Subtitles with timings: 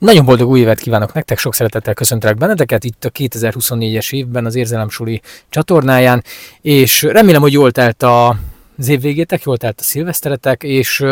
[0.00, 4.54] Nagyon boldog új évet kívánok nektek, sok szeretettel köszöntelek benneteket itt a 2024-es évben az
[4.54, 6.24] Érzelemsuli csatornáján,
[6.60, 8.36] és remélem, hogy jól telt a
[8.80, 11.04] az év végétek, jól telt a szilveszteretek, és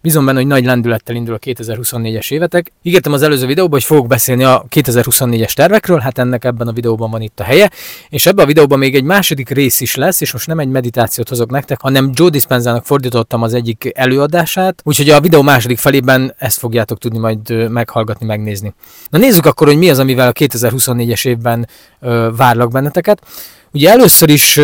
[0.00, 2.72] bízom benne, hogy nagy lendülettel indul a 2024-es évetek.
[2.82, 7.10] Ígértem az előző videóban, hogy fogok beszélni a 2024-es tervekről, hát ennek ebben a videóban
[7.10, 7.70] van itt a helye,
[8.08, 11.28] és ebben a videóban még egy második rész is lesz, és most nem egy meditációt
[11.28, 16.58] hozok nektek, hanem Joe Dispenzának fordítottam az egyik előadását, úgyhogy a videó második felében ezt
[16.58, 18.74] fogjátok tudni majd meghallgatni, megnézni.
[19.10, 21.68] Na nézzük akkor, hogy mi az, amivel a 2024-es évben
[22.00, 23.22] ö, várlak benneteket.
[23.72, 24.56] Ugye először is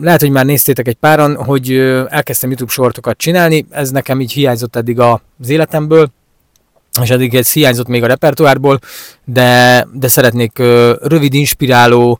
[0.00, 1.72] lehet, hogy már néztétek egy páran, hogy
[2.08, 6.10] elkezdtem YouTube sortokat csinálni, ez nekem így hiányzott eddig az életemből,
[7.02, 8.78] és eddig ez hiányzott még a repertoárból,
[9.24, 10.58] de, de szeretnék
[11.02, 12.18] rövid, inspiráló,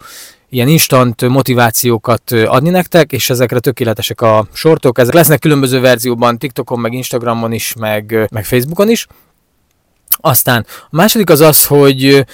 [0.50, 4.98] ilyen instant motivációkat adni nektek, és ezekre tökéletesek a sortok.
[4.98, 9.06] Ezek lesznek különböző verzióban TikTokon, meg Instagramon is, meg, meg Facebookon is.
[10.08, 12.24] Aztán a második az az, hogy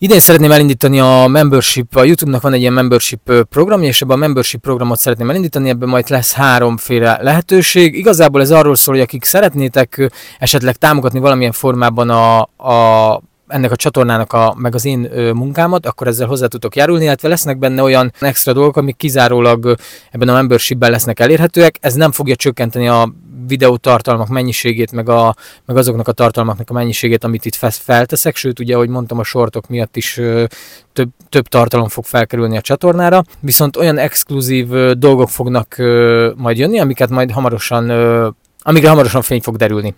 [0.00, 4.20] Idén szeretném elindítani a membership, a YouTube-nak van egy ilyen membership programja, és ebben a
[4.20, 7.94] membership programot szeretném elindítani, ebben majd lesz háromféle lehetőség.
[7.94, 13.76] Igazából ez arról szól, hogy akik szeretnétek esetleg támogatni valamilyen formában a, a ennek a
[13.76, 17.82] csatornának a, meg az én ö, munkámat, akkor ezzel hozzá tudok járulni, illetve lesznek benne
[17.82, 19.76] olyan extra dolgok, amik kizárólag
[20.10, 21.76] ebben a membershipben lesznek elérhetőek.
[21.80, 23.12] Ez nem fogja csökkenteni a
[23.48, 28.74] videótartalmak mennyiségét, meg, a, meg azoknak a tartalmaknak a mennyiségét, amit itt felteszek, sőt ugye,
[28.74, 30.20] ahogy mondtam, a sortok miatt is
[30.92, 35.74] több, több tartalom fog felkerülni a csatornára, viszont olyan exkluzív dolgok fognak
[36.36, 37.90] majd jönni, amiket majd hamarosan,
[38.60, 39.94] amikre hamarosan fény fog derülni.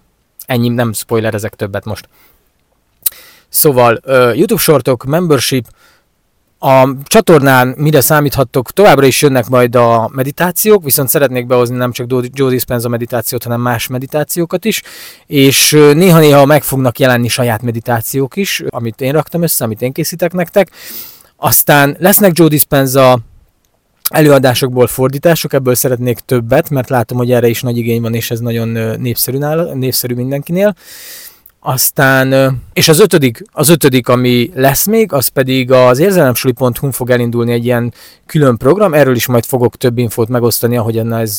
[0.46, 2.08] Ennyi, nem spoiler ezek többet most.
[3.48, 4.00] Szóval
[4.34, 5.66] YouTube shortok, membership,
[6.62, 12.06] a csatornán mire számíthattok, továbbra is jönnek majd a meditációk, viszont szeretnék behozni nem csak
[12.32, 14.82] Joe Dispenza meditációt, hanem más meditációkat is,
[15.26, 20.32] és néha-néha meg fognak jelenni saját meditációk is, amit én raktam össze, amit én készítek
[20.32, 20.70] nektek.
[21.36, 23.18] Aztán lesznek Joe Dispenza
[24.10, 28.40] előadásokból fordítások, ebből szeretnék többet, mert látom, hogy erre is nagy igény van, és ez
[28.40, 28.68] nagyon
[29.00, 30.74] népszerű, nála, népszerű mindenkinél.
[31.62, 37.52] Aztán, és az ötödik, az ötödik, ami lesz még, az pedig az érzelemsuli.hu fog elindulni
[37.52, 37.92] egy ilyen
[38.26, 41.38] külön program, erről is majd fogok több infót megosztani, ahogyan ez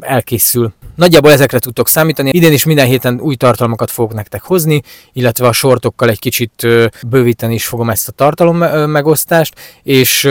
[0.00, 0.72] elkészül.
[0.94, 2.30] Nagyjából ezekre tudtok számítani.
[2.32, 4.82] Idén is minden héten új tartalmakat fogok nektek hozni,
[5.12, 6.66] illetve a sortokkal egy kicsit
[7.06, 8.56] bővíteni is fogom ezt a tartalom
[8.90, 10.28] megosztást, és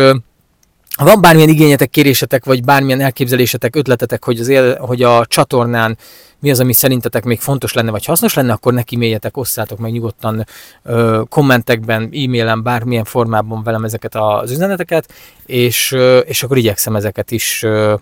[0.98, 5.98] ha van bármilyen igényetek, kérésetek, vagy bármilyen elképzelésetek, ötletetek, hogy, az él, hogy a csatornán
[6.40, 9.92] mi az, ami szerintetek még fontos lenne, vagy hasznos lenne, akkor neki mélyetek, osszátok meg
[9.92, 10.46] nyugodtan
[10.84, 15.14] ö, kommentekben, e-mailen, bármilyen formában velem ezeket az üzeneteket,
[15.46, 17.94] és, ö, és akkor igyekszem ezeket is ö,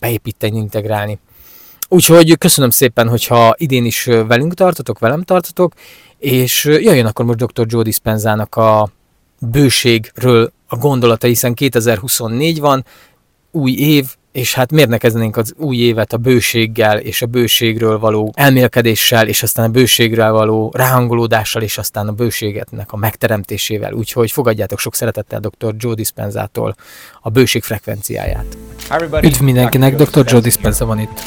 [0.00, 1.18] beépíteni, integrálni.
[1.88, 5.72] Úgyhogy köszönöm szépen, hogyha idén is velünk tartotok, velem tartotok,
[6.18, 7.64] és jöjjön akkor most Dr.
[7.68, 8.88] Joe Dispenzának a
[9.38, 12.84] bőségről a gondolata, hiszen 2024 van,
[13.50, 17.98] új év, és hát miért ne kezdenénk az új évet a bőséggel, és a bőségről
[17.98, 23.92] való elmélkedéssel, és aztán a bőségről való ráhangolódással, és aztán a bőségetnek a megteremtésével.
[23.92, 25.74] Úgyhogy fogadjátok sok szeretettel dr.
[25.78, 26.74] Joe Dispenzától
[27.20, 28.56] a bőség frekvenciáját.
[29.22, 30.24] Üdv mindenkinek, dr.
[30.26, 31.22] Joe Dispenza van itt.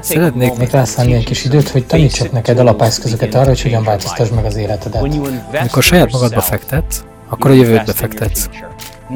[0.00, 4.44] Szeretnék még rászállni egy kis időt, hogy tanítsak neked alapászközöket arra, hogy hogyan változtasd meg
[4.44, 5.02] az életedet.
[5.52, 8.48] Amikor saját magadba fektetsz, akkor a jövőbe fektetsz.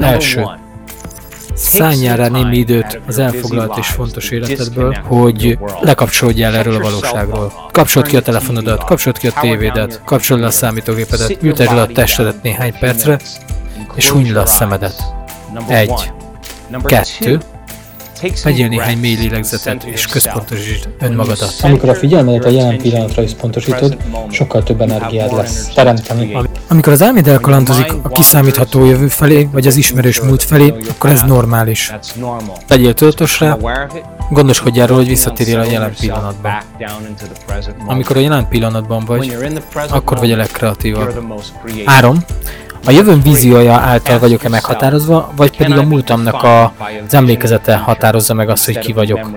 [0.00, 0.44] Első.
[1.54, 7.52] Szálljál rá némi időt az elfoglalt és fontos életedből, hogy lekapcsolódj el erről a valóságról.
[7.72, 11.86] Kapcsold ki a telefonodat, kapcsold ki a tévédet, kapcsold le a számítógépedet, ültesd le a
[11.86, 13.18] testedet néhány percre,
[13.94, 15.02] és hunyd le a szemedet.
[15.68, 16.12] Egy.
[16.84, 17.40] Kettő.
[18.42, 21.54] Vegyél néhány mély lélegzetet, és központosítsd önmagadat.
[21.62, 23.96] Amikor a figyelmedet a jelen pillanatra összpontosítod,
[24.30, 26.36] sokkal több energiád lesz teremteni.
[26.68, 31.22] Amikor az elméd elkalandozik a kiszámítható jövő felé, vagy az ismerős múlt felé, akkor ez
[31.22, 31.92] normális.
[32.68, 33.58] Legyél tudatosra,
[34.30, 36.62] gondoskodj arról, hogy visszatérjél a jelen pillanatba.
[37.86, 39.36] Amikor a jelen pillanatban vagy,
[39.90, 41.24] akkor vagy a legkreatívabb.
[41.84, 42.24] Három.
[42.86, 46.72] A jövőm víziója által vagyok-e meghatározva, vagy pedig a múltamnak a,
[47.06, 49.30] az emlékezete határozza meg azt, hogy ki vagyok?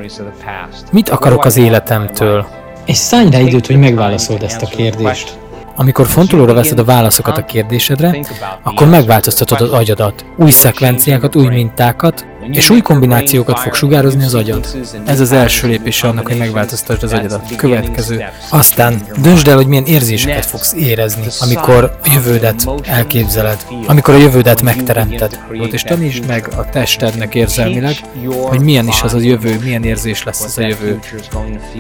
[0.92, 2.46] Mit akarok az életemtől?
[2.86, 5.38] És szállj rá időt, hogy megválaszold ezt a kérdést.
[5.76, 8.20] Amikor fontolóra veszed a válaszokat a kérdésedre,
[8.64, 10.26] akkor megváltoztatod az agyadat.
[10.38, 14.68] Új szekvenciákat, új mintákat, és új kombinációkat fog sugározni az agyad.
[15.06, 17.56] Ez az első lépés annak, hogy megváltoztasd az agyadat.
[17.56, 18.24] Következő.
[18.50, 24.62] Aztán döntsd el, hogy milyen érzéseket fogsz érezni, amikor a jövődet elképzeled, amikor a jövődet
[24.62, 25.40] megteremted.
[25.72, 27.96] És tanítsd meg a testednek érzelmileg,
[28.42, 31.00] hogy milyen is az a jövő, milyen érzés lesz az a jövő.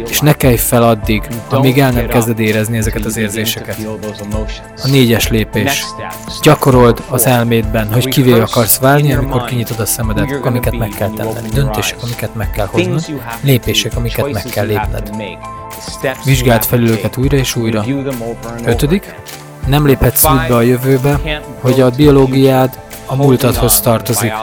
[0.09, 3.77] És ne kelj fel addig, amíg el nem kezded érezni ezeket az érzéseket.
[4.83, 5.85] A négyes lépés.
[6.41, 11.49] Gyakorold az elmédben, hogy kivé akarsz válni, amikor kinyitod a szemedet, amiket meg kell tenned.
[11.53, 15.11] Döntések, amiket meg kell hoznod, lépések, amiket meg kell lépned.
[16.25, 17.83] Vizsgáld felül őket újra és újra.
[18.65, 19.15] Ötödik,
[19.67, 21.19] nem léphetsz úgy be a jövőbe,
[21.59, 22.79] hogy a biológiád
[23.13, 24.33] a múltadhoz tartozik.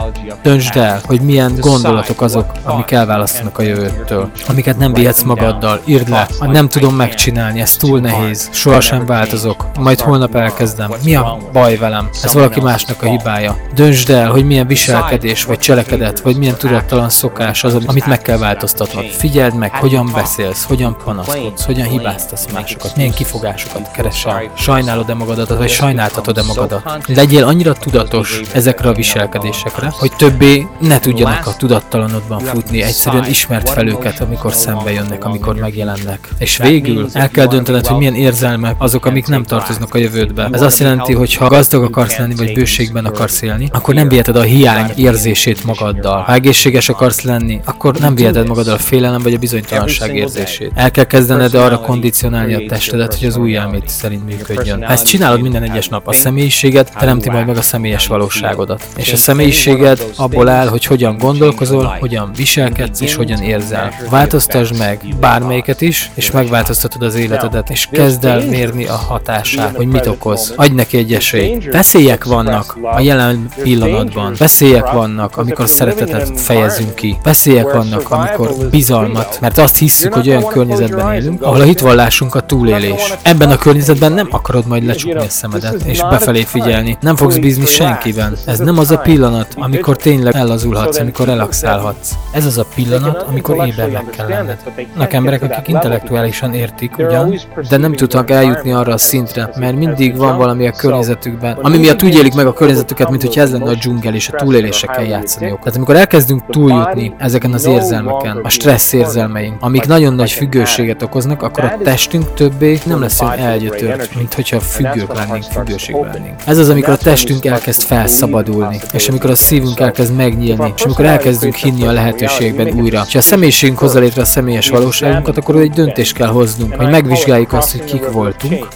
[0.42, 5.80] Döntsd el, hogy milyen gondolatok azok, amik elválasztanak a jövőtől, amiket nem vihetsz magaddal.
[5.84, 10.92] Írd le, nem tudom megcsinálni, ez túl nehéz, sohasem változok, majd holnap elkezdem.
[11.04, 12.08] Mi a baj velem?
[12.22, 13.56] Ez valaki másnak a hibája.
[13.74, 18.38] Döntsd el, hogy milyen viselkedés, vagy cselekedet, vagy milyen tudattalan szokás az, amit meg kell
[18.38, 19.04] változtatnod.
[19.04, 24.50] Figyeld meg, hogyan beszélsz, hogyan panaszkodsz, hogyan hibáztasz másokat, milyen kifogásokat keresel.
[24.54, 26.82] Sajnálod-e magadat, vagy sajnáltatod-e magadat?
[27.06, 33.68] Legyél annyira tudatos, ezekre a viselkedésekre, hogy többé ne tudjanak a tudattalanodban futni, egyszerűen ismert
[33.70, 36.28] fel őket, amikor szembe jönnek, amikor megjelennek.
[36.38, 40.48] És végül el kell döntened, hogy milyen érzelmek azok, amik nem tartoznak a jövődbe.
[40.52, 44.36] Ez azt jelenti, hogy ha gazdag akarsz lenni, vagy bőségben akarsz élni, akkor nem viheted
[44.36, 46.22] a hiány érzését magaddal.
[46.22, 50.72] Ha egészséges akarsz lenni, akkor nem viheted magaddal a félelem vagy a bizonytalanság érzését.
[50.74, 54.84] El kell kezdened arra kondicionálni a testedet, hogy az új elmét szerint működjön.
[54.84, 58.86] Ha ezt csinálod minden egyes nap, a személyiséget teremti majd meg a személyes valóság valóságodat.
[58.96, 63.92] És a személyiséged abból áll, hogy hogyan gondolkozol, hogyan viselkedsz és hogyan érzel.
[64.10, 69.86] Változtasd meg bármelyiket is, és megváltoztatod az életedet, és kezd el mérni a hatását, hogy
[69.86, 70.52] mit okoz.
[70.56, 71.72] Adj neki egy esélyt.
[71.72, 74.34] Veszélyek vannak a jelen pillanatban.
[74.38, 77.16] Veszélyek vannak, amikor szeretetet fejezünk ki.
[77.22, 82.40] Veszélyek vannak, amikor bizalmat, mert azt hisszük, hogy olyan környezetben élünk, ahol a hitvallásunk a
[82.40, 83.14] túlélés.
[83.22, 86.98] Ebben a környezetben nem akarod majd lecsukni a szemedet, és befelé figyelni.
[87.00, 92.12] Nem fogsz bízni senkiben, igen, ez nem az a pillanat, amikor tényleg ellazulhatsz, amikor relaxálhatsz.
[92.32, 94.58] Ez az a pillanat, amikor ébernek kell lenned.
[94.94, 100.16] Vannak emberek, akik intellektuálisan értik ugyan, de nem tudnak eljutni arra a szintre, mert mindig
[100.16, 103.70] van valami a környezetükben, ami miatt úgy élik meg a környezetüket, mint hogy ez lenne
[103.70, 105.58] a dzsungel és a túlélésekkel játszaniuk.
[105.58, 111.42] Tehát amikor elkezdünk túljutni ezeken az érzelmeken, a stressz érzelmeink, amik nagyon nagy függőséget okoznak,
[111.42, 116.34] akkor a testünk többé nem lesz olyan elgyötört, mint hogyha függők lennénk, függőségben lennénk.
[116.44, 120.82] Ez az, amikor a testünk elkezd felszállni szabadulni, és amikor a szívünk elkezd megnyílni, és
[120.82, 122.98] amikor elkezdünk hinni a lehetőségben újra.
[122.98, 127.52] Ha a személyiségünk hozza létre a személyes valóságunkat, akkor egy döntést kell hoznunk, hogy megvizsgáljuk
[127.52, 128.68] azt, hogy kik voltunk,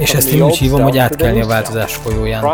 [0.00, 2.44] és ezt én úgy hívom, hogy átkelni a változás folyóján.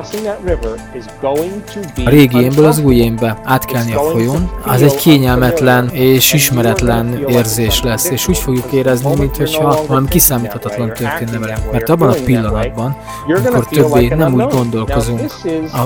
[2.05, 7.83] A régi énből az új énbe átkelni a folyón, az egy kényelmetlen és ismeretlen érzés
[7.83, 11.59] lesz, és úgy fogjuk érezni, mintha valami kiszámíthatatlan történne velem.
[11.73, 12.97] Mert abban a pillanatban,
[13.27, 15.33] amikor többé nem úgy gondolkozunk,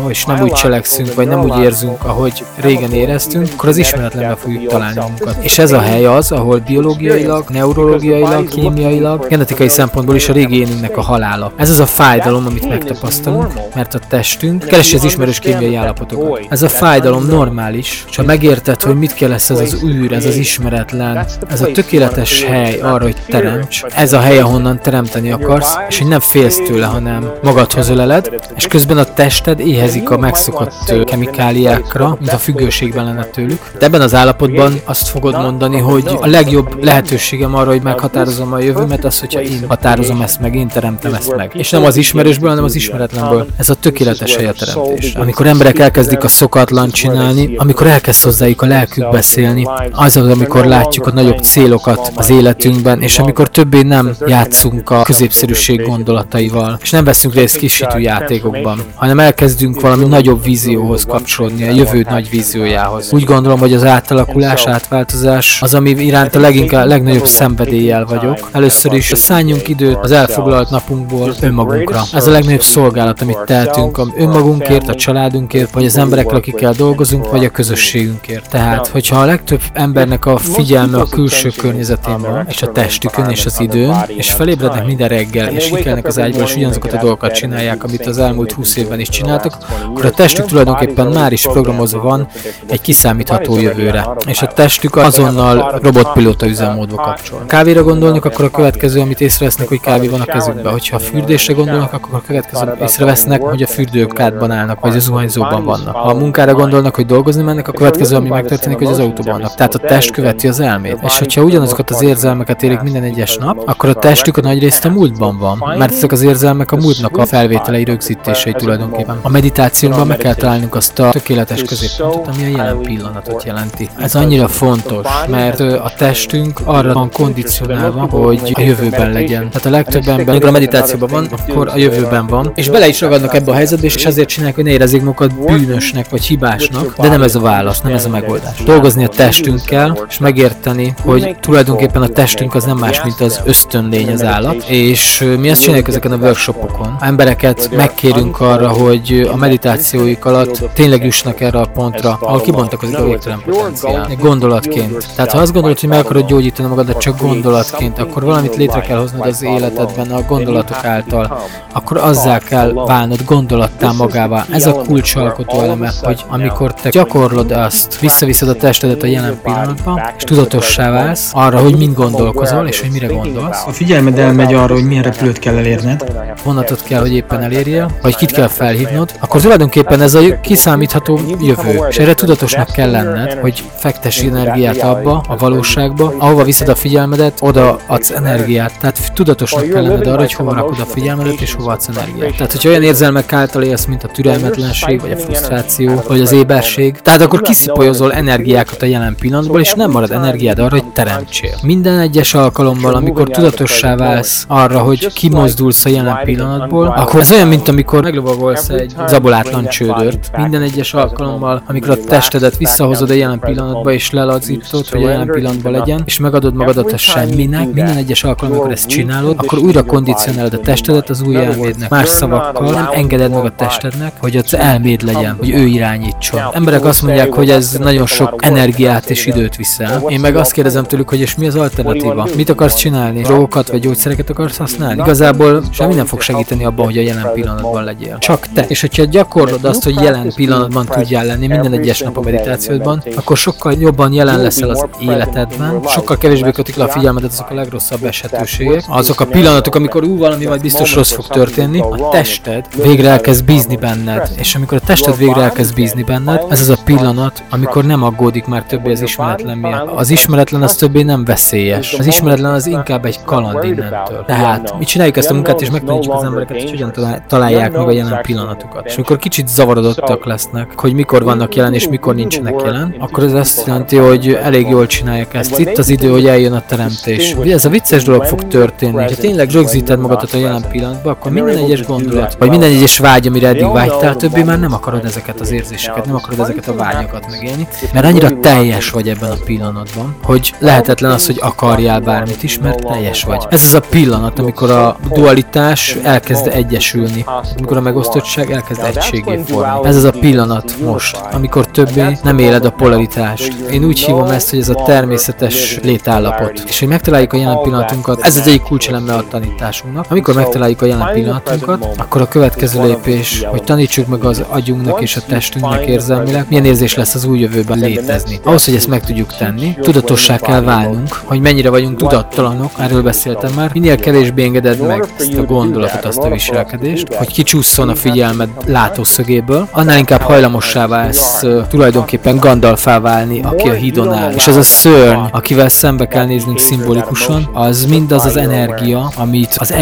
[0.08, 4.66] és nem úgy cselekszünk, vagy nem úgy érzünk, ahogy régen éreztünk, akkor az ismeretlenbe fogjuk
[4.66, 5.36] találni magunkat.
[5.40, 10.96] És ez a hely az, ahol biológiailag, neurológiailag, kémiailag, genetikai szempontból is a régi énünknek
[10.96, 11.49] a halála.
[11.56, 16.46] Ez az a fájdalom, amit megtapasztalunk, mert a testünk keresi az ismerős kémiai állapotokat.
[16.48, 20.26] Ez a fájdalom normális, és ha megérted, hogy mit kell lesz ez az űr, ez
[20.26, 25.76] az ismeretlen, ez a tökéletes hely arra, hogy teremts, ez a hely, ahonnan teremteni akarsz,
[25.88, 31.04] és hogy nem félsz tőle, hanem magadhoz öleled, és közben a tested éhezik a megszokott
[31.04, 33.70] kemikáliákra, mint a függőségben lenne tőlük.
[33.78, 38.58] De ebben az állapotban azt fogod mondani, hogy a legjobb lehetőségem arra, hogy meghatározom a
[38.58, 41.39] jövőmet, az, hogyha én határozom ezt meg, én teremtem ezt meg.
[41.52, 43.46] És nem az ismerősből, hanem az ismeretlenből.
[43.56, 45.14] Ez a tökéletes helyeteremtés.
[45.14, 50.64] Amikor emberek elkezdik a szokatlan csinálni, amikor elkezd hozzájuk a lelkük beszélni, az az, amikor
[50.64, 56.90] látjuk a nagyobb célokat az életünkben, és amikor többé nem játszunk a középszerűség gondolataival, és
[56.90, 63.12] nem veszünk részt kisítő játékokban, hanem elkezdünk valami nagyobb vízióhoz kapcsolódni, a jövő nagy víziójához.
[63.12, 68.48] Úgy gondolom, hogy az átalakulás, átváltozás az, ami iránt a leginkább legnagyobb szenvedéllyel vagyok.
[68.52, 72.02] Először is szálljunk időt az elfoglalt napunkból önmagunkra.
[72.12, 77.30] Ez a legnagyobb szolgálat, amit tehetünk a önmagunkért, a családunkért, vagy az emberekkel, akikkel dolgozunk,
[77.30, 78.48] vagy a közösségünkért.
[78.50, 83.46] Tehát, hogyha a legtöbb embernek a figyelme a külső környezetén van, és a testükön és
[83.46, 87.84] az időn, és felébrednek minden reggel, és kikelnek az ágyból, és ugyanazokat a dolgokat csinálják,
[87.84, 92.28] amit az elmúlt 20 évben is csináltak, akkor a testük tulajdonképpen már is programozva van
[92.66, 94.08] egy kiszámítható jövőre.
[94.26, 97.44] És a testük azonnal robotpilóta üzemmódba kapcsol.
[97.46, 100.70] Kávéra gondolnak, akkor a következő, amit észrevesznek, hogy kávé van a kezükbe.
[100.70, 105.94] Hogyha fürdésre gondolnak, akkor a következő észrevesznek, hogy a fürdőkádban állnak, vagy a zuhanyzóban vannak.
[105.94, 109.54] Ha a munkára gondolnak, hogy dolgozni mennek, a következő, ami megtörténik, hogy az autóban vannak.
[109.54, 110.98] Tehát a test követi az elmét.
[111.04, 114.84] És hogyha ugyanazokat az érzelmeket érik minden egyes nap, akkor a testük a nagy részt
[114.84, 119.18] a múltban van, mert ezek az érzelmek a múltnak a felvételei rögzítései tulajdonképpen.
[119.22, 123.88] A meditációban meg kell találnunk azt a tökéletes középpontot, ami a jelen pillanatot jelenti.
[123.98, 129.50] Ez annyira fontos, mert a testünk arra van kondicionálva, hogy a jövőben legyen.
[129.50, 133.00] Tehát a legtöbb ember, amikor a meditációban van, akkor a jövőben van, és bele is
[133.00, 137.08] ragadnak ebbe a helyzetbe, és azért csinálják, hogy ne érezzék magukat bűnösnek vagy hibásnak, de
[137.08, 138.62] nem ez a válasz, nem ez a megoldás.
[138.62, 144.12] Dolgozni a testünkkel, és megérteni, hogy tulajdonképpen a testünk az nem más, mint az ösztönlény
[144.12, 146.96] az állat, és mi azt csináljuk ezeken a workshopokon.
[147.00, 152.98] A embereket megkérünk arra, hogy a meditációik alatt tényleg jussanak erre a pontra, ahol kibontakozik
[152.98, 154.08] a végtelen potenciál.
[154.18, 155.06] Gondolatként.
[155.14, 158.98] Tehát ha azt gondolod, hogy meg akarod gyógyítani magadat csak gondolatként, akkor valamit létre kell
[158.98, 161.40] hoznod az életedben a gondolatok által,
[161.72, 164.44] akkor azzá kell válnod gondolattá magává.
[164.50, 170.12] Ez a kulcsalkotó eleme, hogy amikor te gyakorlod azt, visszaviszed a testedet a jelen pillanatba,
[170.16, 173.62] és tudatossá válsz arra, hogy mind gondolkozol, és hogy mire gondolsz.
[173.66, 176.12] A figyelmed elmegy arra, hogy milyen repülőt kell elérned.
[176.44, 181.86] Vonatot kell, hogy éppen elérjél, vagy kit kell felhívnod, akkor tulajdonképpen ez a kiszámítható jövő.
[181.88, 187.38] És erre tudatosnak kell lenned, hogy fektessi energiát abba, a valóságba, ahova viszed a figyelmedet,
[187.40, 188.72] oda adsz energiát.
[188.80, 192.36] Tehát tudatosnak kell lenned arra, hogy hova rakod a figyelmedet, és hova adsz energiát.
[192.36, 197.00] Tehát, hogy olyan érzelmek által élsz, mint a türelmetlenség, vagy a frusztráció, vagy az éberség,
[197.02, 201.54] tehát akkor kiszipolyozol energiákat a jelen pillanatból, és nem marad energiád arra, hogy teremtsél.
[201.62, 207.48] Minden egyes alkalommal, amikor tudatossá válsz arra, hogy kimozdulsz a jelen pillanatból, akkor ez olyan,
[207.48, 210.30] mint amikor meglovagolsz egy zabolátlan csődört.
[210.36, 215.26] Minden egyes alkalommal, amikor a testedet visszahozod a jelen pillanatba, és lelazítod, hogy a jelen
[215.26, 219.82] pillanatban legyen, és megadod magadat a semminek, minden egyes alkalommal, amikor ezt csinálod, akkor újra
[219.82, 221.90] kondicionálod a testedet az új elmédnek.
[221.90, 226.40] Más szavakkal nem engeded meg a testednek, hogy az elméd legyen, hogy ő irányítson.
[226.52, 230.02] Emberek azt mondják, hogy ez nagyon sok energiát és időt viszel.
[230.08, 232.28] Én meg azt kérdezem tőlük, hogy és mi az alternatíva?
[232.36, 233.22] Mit akarsz csinálni?
[233.22, 235.00] Drogokat vagy gyógyszereket akarsz használni?
[235.00, 238.18] Igazából semmi nem fog segíteni abban, hogy a jelen pillanatban legyél.
[238.18, 238.64] Csak te.
[238.68, 243.36] És hogyha gyakorlod azt, hogy jelen pillanatban tudjál lenni minden egyes nap a meditációdban, akkor
[243.36, 248.04] sokkal jobban jelen leszel az életedben, sokkal kevésbé kötik le a figyelmedet azok a legrosszabb
[248.04, 253.08] esetőségek, azok a pillanatok, amikor ú, valami majd biztos rossz fog történni, a tested végre
[253.08, 257.42] elkezd bízni benned, és amikor a tested végre elkezd bízni benned, ez az a pillanat,
[257.50, 259.90] amikor nem aggódik már többé az ismeretlen miatt.
[259.94, 261.94] Az ismeretlen az többé nem veszélyes.
[261.98, 264.24] Az ismeretlen az inkább egy kaland innentől.
[264.26, 266.92] Tehát mi csináljuk ezt a munkát, és megtanítjuk az embereket, hogy hogyan
[267.28, 268.86] találják meg a jelen pillanatukat.
[268.86, 273.32] És amikor kicsit zavarodottak lesznek, hogy mikor vannak jelen és mikor nincsenek jelen, akkor ez
[273.32, 275.58] azt jelenti, hogy elég jól csinálják ezt.
[275.58, 277.36] Itt az idő, hogy eljön a teremtés.
[277.44, 279.02] Ez a vicces dolog fog történni.
[279.02, 283.26] Ha tényleg rögzíted magadat a jelen pillanatban, akkor minden egyes gondolat, vagy minden egyes vágy,
[283.26, 287.30] amire eddig vágytál, többé már nem akarod ezeket az érzéseket, nem akarod ezeket a vágyakat
[287.30, 292.58] megélni, mert annyira teljes vagy ebben a pillanatban, hogy lehetetlen az, hogy akarjál bármit is,
[292.58, 293.46] mert teljes vagy.
[293.48, 297.24] Ez az a pillanat, amikor a dualitás elkezd egyesülni,
[297.58, 299.88] amikor a megosztottság elkezd egységé formálni.
[299.88, 303.52] Ez az a pillanat most, amikor többé nem éled a polaritást.
[303.70, 306.62] Én úgy hívom ezt, hogy ez a természetes létállapot.
[306.66, 310.06] És hogy megtaláljuk a jelen pillanatunkat, ez egy egyik kulcseleme a tanításunknak.
[310.08, 315.16] Amikor megtaláljuk a jelen pillanatunkat, akkor a következő lépés, hogy tanítsuk meg az agyunknak és
[315.16, 318.40] a testünknek érzelmileg, milyen érzés lesz az új jövőben létezni.
[318.44, 323.52] Ahhoz, hogy ezt meg tudjuk tenni, tudatossá kell válnunk, hogy mennyire vagyunk tudattalanok, erről beszéltem
[323.54, 328.48] már, minél kevésbé engeded meg ezt a gondolatot, azt a viselkedést, hogy kicsusszon a figyelmed
[328.66, 334.32] látószögéből, annál inkább hajlamossá válsz tulajdonképpen Gandalfá válni, aki a hídon áll.
[334.32, 339.72] És az a szörny, akivel szembe kell néznünk szimbolikusan, az mindaz az energia, amit az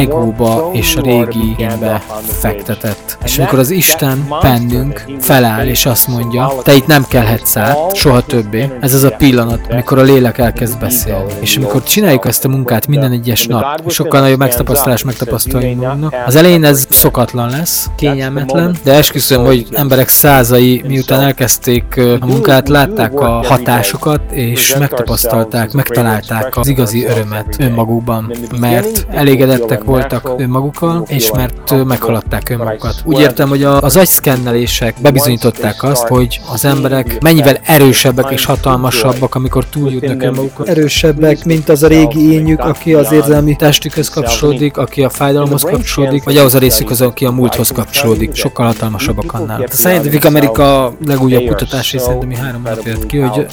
[0.49, 3.19] egóba és a régi énbe fektetett.
[3.25, 8.21] És amikor az Isten bennünk feláll és azt mondja, te itt nem kelhetsz át, soha
[8.21, 11.33] többé, ez az a pillanat, amikor a lélek elkezd beszélni.
[11.41, 16.15] És amikor csináljuk ezt a munkát minden egyes nap, sokkal nagyobb megtapasztalás megtapasztaljuk magunknak.
[16.27, 22.69] Az elején ez szokatlan lesz, kényelmetlen, de esküszöm, hogy emberek százai miután elkezdték a munkát,
[22.69, 31.31] látták a hatásokat, és megtapasztalták, megtalálták az igazi örömet önmagukban, mert elégedettek voltak önmagukkal, és
[31.31, 32.95] mert meghaladták önmagukat.
[33.05, 39.65] Úgy értem, hogy az agyszkennelések bebizonyították azt, hogy az emberek mennyivel erősebbek és hatalmasabbak, amikor
[39.65, 40.69] túljutnak önmagukat.
[40.69, 46.25] Erősebbek, mint az a régi énjük, aki az érzelmi testükhöz kapcsolódik, aki a fájdalomhoz kapcsolódik,
[46.25, 48.35] vagy ahhoz a részükhöz, aki a múlthoz kapcsolódik.
[48.35, 49.61] Sokkal hatalmasabbak annál.
[49.63, 53.47] A Scientific America legújabb kutatási szerintem három nap jött ki, hogy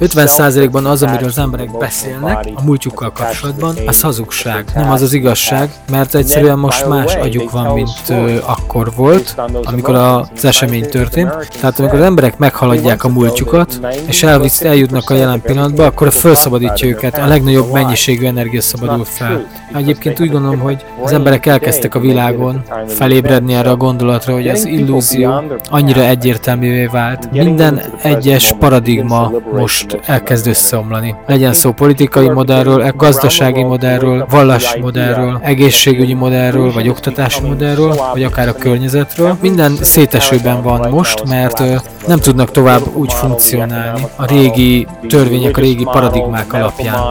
[0.00, 4.64] 50%-ban az, amiről az emberek beszélnek a múltjukkal kapcsolatban, az hazugság.
[4.74, 9.94] Nem az az igazság, mert egyszerűen most más agyuk van, mint ö, akkor volt, amikor
[9.94, 11.48] az esemény történt.
[11.60, 16.88] Tehát amikor az emberek meghaladják a múltjukat, és elvisz, eljutnak a jelen pillanatba, akkor felszabadítja
[16.88, 19.46] őket, a legnagyobb mennyiségű energia szabadul fel.
[19.74, 24.64] Egyébként úgy gondolom, hogy az emberek elkezdtek a világon felébredni erre a gondolatra, hogy az
[24.64, 25.30] illúzió
[25.70, 27.30] annyira egyértelművé vált.
[27.32, 31.14] Minden egyes paradigma most elkezd összeomlani.
[31.26, 38.48] Legyen szó politikai modellről, gazdasági modellről, vallási modellről, egészségügyi modellről, vagy oktatási modellről, vagy akár
[38.48, 39.36] a környezetről.
[39.40, 41.62] Minden szétesőben van most, mert
[42.10, 47.02] nem tudnak tovább úgy funkcionálni a régi törvények, a régi paradigmák alapján.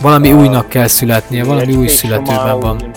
[0.00, 2.92] Valami újnak kell születnie, valami új születőben van.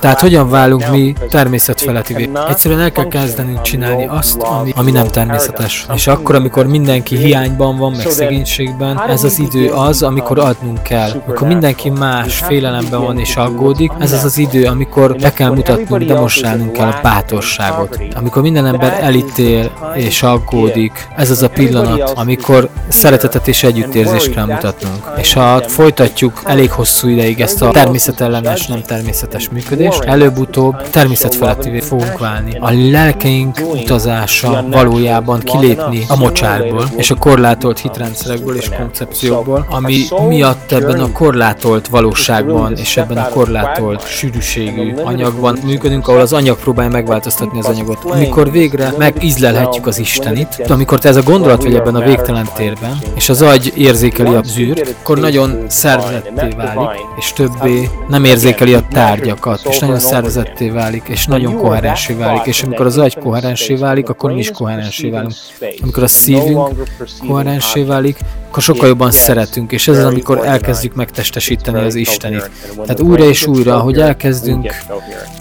[0.00, 2.30] Tehát hogyan válunk mi természetfeletivé?
[2.48, 5.86] Egyszerűen el kell kezdenünk csinálni azt, ami, ami nem természetes.
[5.94, 11.22] És akkor, amikor mindenki hiányban van, meg szegénységben, ez az idő az, amikor adnunk kell.
[11.26, 16.02] Amikor mindenki más félelemben van és aggódik, ez az az idő, amikor be kell mutatnunk,
[16.02, 17.98] demonstrálnunk kell a bátorságot.
[18.14, 20.46] Amikor minden ember elítél és aggódik,
[21.16, 25.06] ez az a pillanat, amikor szeretetet és együttérzést kell mutatnunk.
[25.16, 32.18] És ha folytatjuk elég hosszú ideig ezt a természetellenes, nem természetes működést, előbb-utóbb természetfelettivé fogunk
[32.18, 32.56] válni.
[32.60, 39.96] A lelkeink utazása valójában kilépni a mocsárból és a korlátolt hitrendszerekből és koncepciókból, ami
[40.28, 46.58] miatt ebben a korlátolt valóságban és ebben a korlátolt sűrűségű anyagban működünk, ahol az anyag
[46.58, 48.04] próbálja megváltoztatni az anyagot.
[48.04, 49.98] Amikor végre megízlelhetjük az
[50.32, 54.42] Istenit, amikor ez a gondolat vagy ebben a végtelen térben, és az agy érzékeli a
[54.42, 61.08] zűrt, akkor nagyon szervezetté válik, és többé nem érzékeli a tárgyakat, és nagyon szervezetté válik,
[61.08, 65.32] és nagyon koherensé válik, és amikor az agy koherensé válik, akkor mi is koherensé válunk.
[65.82, 66.82] Amikor a szívünk
[67.28, 68.18] koherensé válik,
[68.48, 72.50] akkor sokkal jobban szeretünk, és ez az, amikor elkezdjük megtestesíteni az Istenit.
[72.74, 74.74] Tehát újra és újra, hogy elkezdünk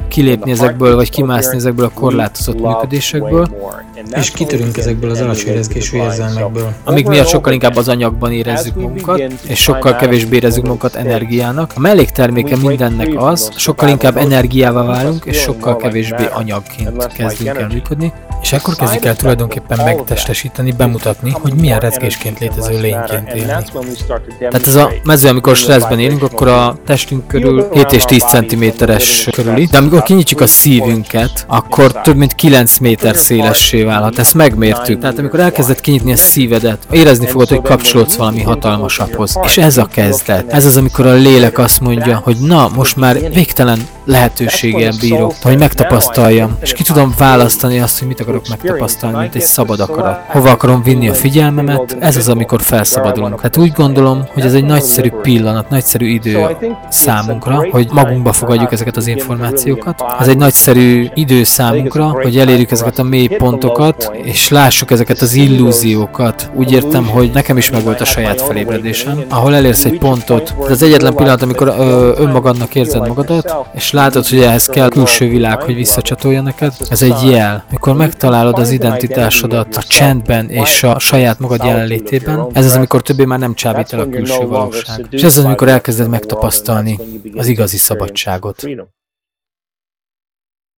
[0.07, 3.47] kilépni ezekből, vagy kimászni ezekből a korlátozott működésekből,
[4.15, 6.73] és kitörünk ezekből az alacsony rezgésű érzelmekből.
[6.83, 11.71] Amik miatt sokkal inkább az anyagban érezzük magunkat, és sokkal kevésbé érezzük magunkat energiának.
[11.75, 18.13] A mellékterméke mindennek az, sokkal inkább energiává válunk, és sokkal kevésbé anyagként kezdünk el működni,
[18.41, 23.63] és akkor kezdjük el tulajdonképpen megtestesíteni, bemutatni, hogy milyen rezgésként létező lényként élni.
[24.39, 29.29] Tehát ez a mező, amikor stresszben élünk, akkor a testünk körül 7 és 10 cm-es
[29.31, 34.19] körüli, de amikor kinyitjuk a szívünket, akkor több mint 9 méter szélessé válhat.
[34.19, 34.99] Ezt megmértük.
[34.99, 39.39] Tehát amikor elkezded kinyitni a szívedet, érezni fogod, hogy kapcsolódsz valami hatalmasabbhoz.
[39.43, 40.51] És ez a kezdet.
[40.51, 45.57] Ez az, amikor a lélek azt mondja, hogy na, most már végtelen lehetőséggel bírok, hogy
[45.57, 50.19] megtapasztaljam, és ki tudom választani azt, hogy mit akarok megtapasztalni, mint egy szabad akarat.
[50.27, 53.41] Hova akarom vinni a figyelmemet, ez az, amikor felszabadulunk.
[53.41, 56.57] Hát úgy gondolom, hogy ez egy nagyszerű pillanat, nagyszerű idő
[56.89, 60.03] számunkra, hogy magunkba fogadjuk ezeket az információkat.
[60.19, 65.33] Ez egy nagyszerű idő számunkra, hogy elérjük ezeket a mély pontokat, és lássuk ezeket az
[65.33, 66.49] illúziókat.
[66.53, 70.81] Úgy értem, hogy nekem is megvolt a saját felébredésem, ahol elérsz egy pontot, ez az
[70.81, 75.75] egyetlen pillanat, amikor ö, önmagadnak érzed magadat, és látod, hogy ehhez kell külső világ, hogy
[75.75, 76.73] visszacsatolja neked.
[76.89, 77.63] Ez egy jel.
[77.71, 83.25] Mikor megtalálod az identitásodat a csendben és a saját magad jelenlétében, ez az, amikor többé
[83.25, 85.07] már nem csábít el a külső valóság.
[85.09, 86.99] És ez az, amikor elkezded megtapasztalni
[87.35, 88.63] az igazi szabadságot.